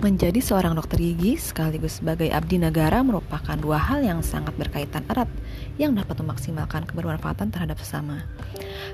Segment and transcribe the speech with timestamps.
[0.00, 5.28] Menjadi seorang dokter gigi sekaligus sebagai abdi negara merupakan dua hal yang sangat berkaitan erat
[5.76, 8.24] yang dapat memaksimalkan kebermanfaatan terhadap sesama.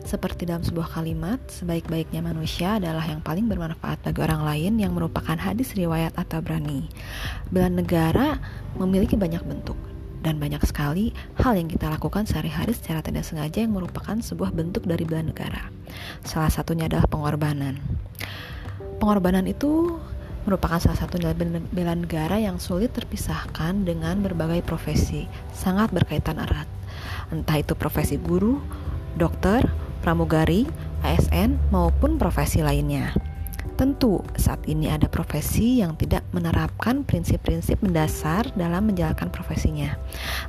[0.03, 5.38] Seperti dalam sebuah kalimat, sebaik-baiknya manusia adalah yang paling bermanfaat bagi orang lain yang merupakan
[5.38, 6.90] hadis riwayat atau berani.
[7.54, 8.43] Bela negara
[8.75, 9.79] memiliki banyak bentuk
[10.26, 14.83] dan banyak sekali hal yang kita lakukan sehari-hari secara tidak sengaja yang merupakan sebuah bentuk
[14.83, 15.70] dari bela negara.
[16.27, 17.79] Salah satunya adalah pengorbanan.
[18.98, 20.02] Pengorbanan itu
[20.46, 21.18] merupakan salah satu
[21.74, 26.70] bela negara yang sulit terpisahkan dengan berbagai profesi, sangat berkaitan erat.
[27.34, 28.62] Entah itu profesi guru,
[29.19, 29.66] dokter,
[30.06, 30.70] pramugari,
[31.02, 33.10] ASN, maupun profesi lainnya.
[33.77, 40.00] Tentu, saat ini ada profesi yang tidak menerapkan prinsip-prinsip mendasar dalam menjalankan profesinya.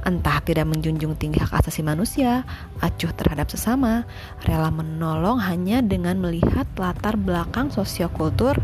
[0.08, 2.48] Entah tidak menjunjung tinggi hak asasi manusia,
[2.80, 4.08] acuh terhadap sesama,
[4.48, 8.56] rela menolong hanya dengan melihat latar belakang sosiokultur.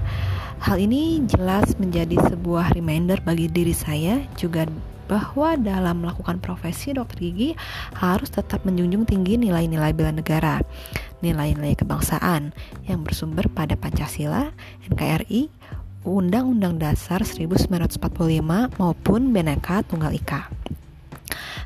[0.64, 4.72] Hal ini jelas menjadi sebuah reminder bagi diri saya juga
[5.12, 7.60] bahwa dalam melakukan profesi dokter gigi
[8.00, 10.64] harus tetap menjunjung tinggi nilai-nilai bela negara,
[11.20, 12.56] nilai-nilai kebangsaan
[12.88, 14.56] yang bersumber pada Pancasila,
[14.88, 15.52] NKRI,
[16.08, 20.63] Undang-Undang Dasar 1945 maupun Bhinneka Tunggal Ika.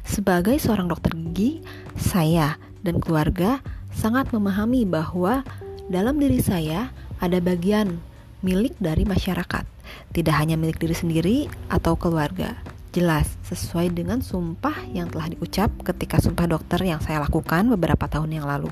[0.08, 1.59] Sebagai seorang dokter gigi,
[2.00, 3.59] saya dan keluarga
[3.91, 5.44] sangat memahami bahwa
[5.91, 7.99] dalam diri saya ada bagian
[8.39, 9.67] milik dari masyarakat,
[10.16, 12.55] tidak hanya milik diri sendiri atau keluarga.
[12.95, 18.31] Jelas sesuai dengan sumpah yang telah diucap ketika sumpah dokter yang saya lakukan beberapa tahun
[18.31, 18.71] yang lalu.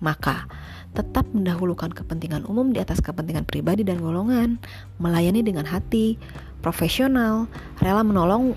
[0.00, 0.48] Maka,
[0.96, 4.56] tetap mendahulukan kepentingan umum di atas kepentingan pribadi dan golongan,
[4.96, 6.16] melayani dengan hati,
[6.64, 7.44] profesional,
[7.78, 8.56] rela menolong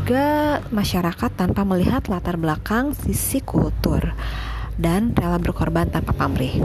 [0.00, 4.16] juga masyarakat tanpa melihat latar belakang sisi kultur
[4.80, 6.64] dan rela berkorban tanpa pamrih.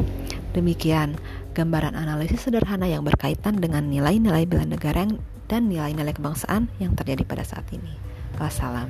[0.56, 1.20] Demikian
[1.52, 5.04] gambaran analisis sederhana yang berkaitan dengan nilai-nilai bela negara
[5.52, 7.92] dan nilai-nilai kebangsaan yang terjadi pada saat ini.
[8.40, 8.88] Wassalam.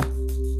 [0.00, 0.59] thank you